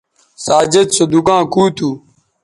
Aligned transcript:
ساجد 0.45 0.87
سو 0.95 1.03
دُکاں 1.11 1.43
کُو 1.53 1.63
تھو 1.75 1.89